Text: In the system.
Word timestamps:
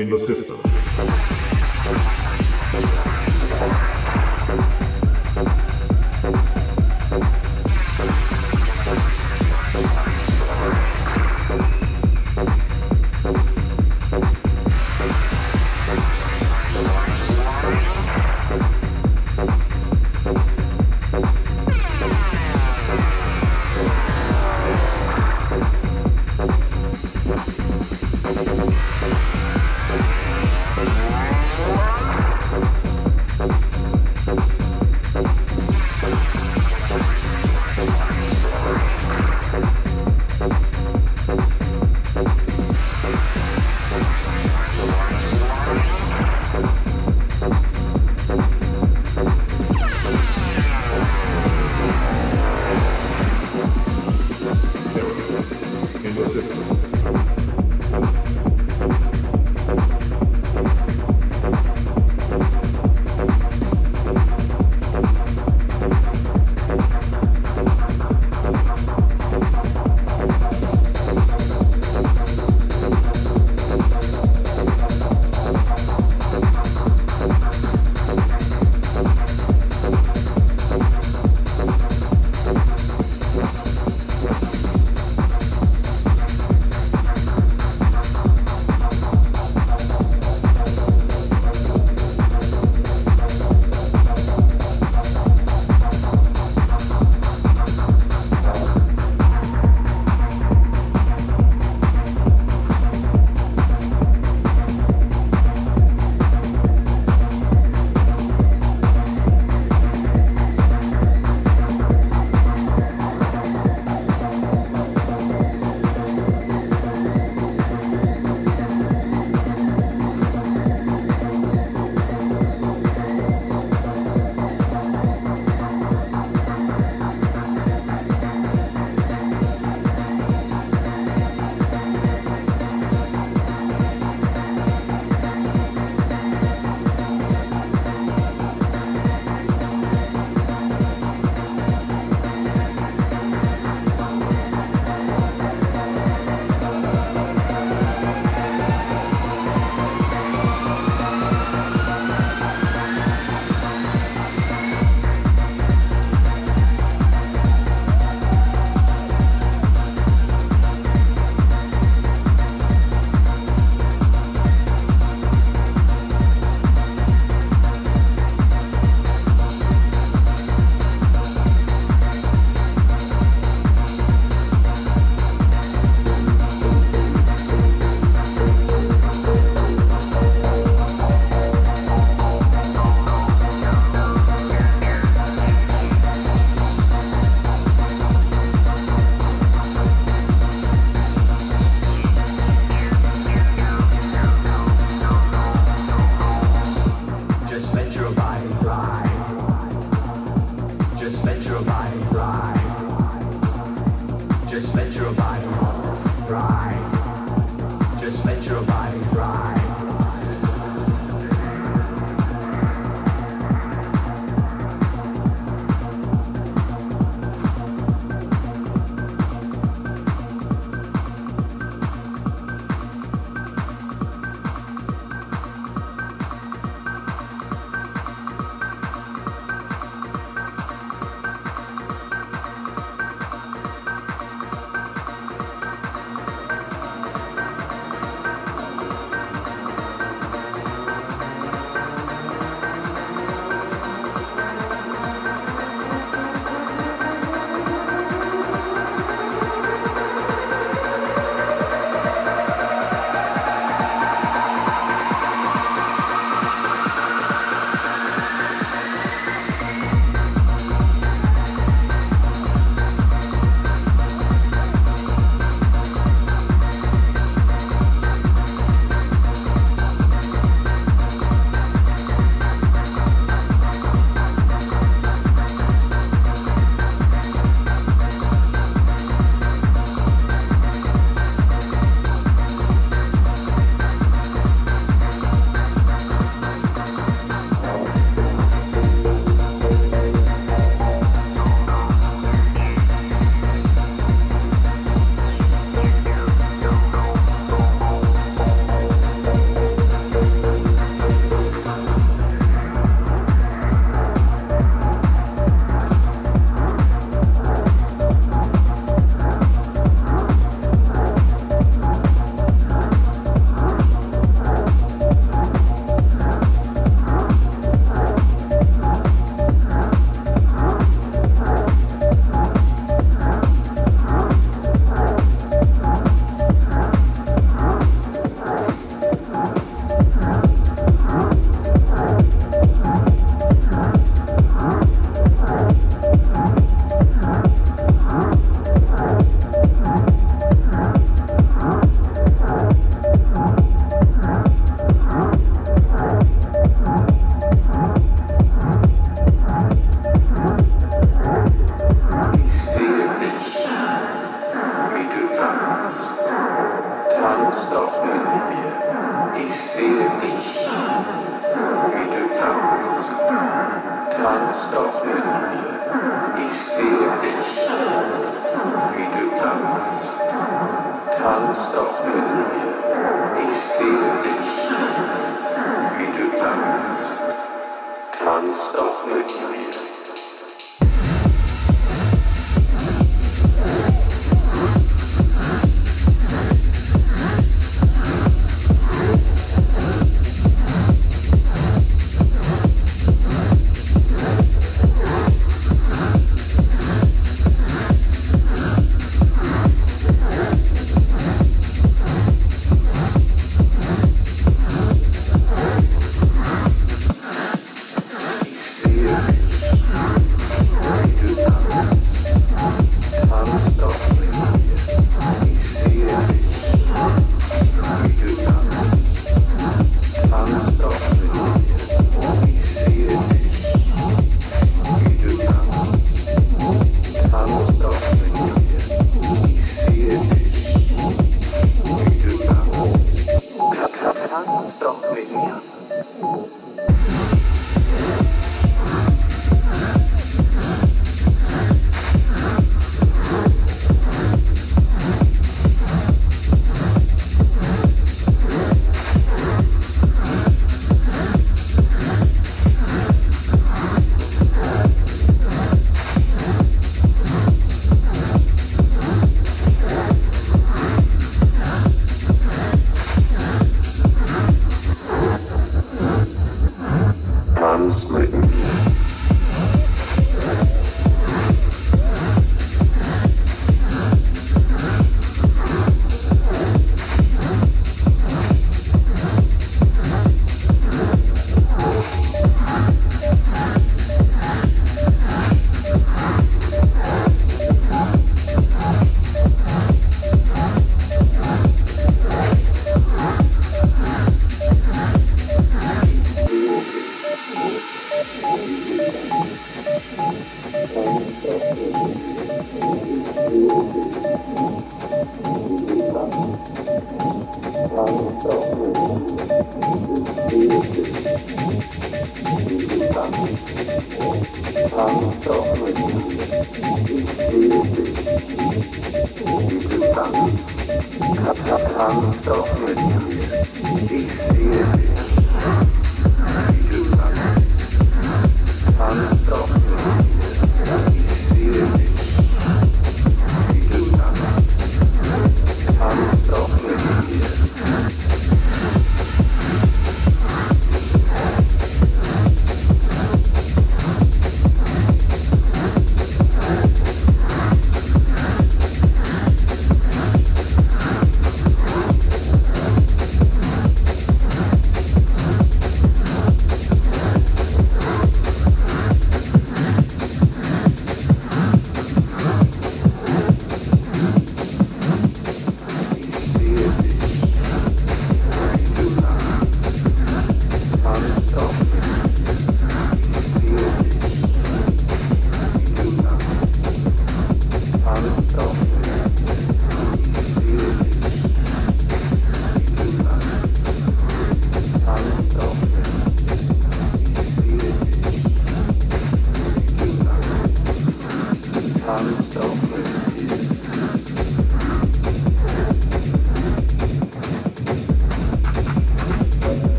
In 0.00 0.08
the 0.08 0.18
system. 0.18 0.69